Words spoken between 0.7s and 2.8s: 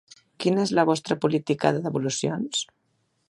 la vostra política de devolucions?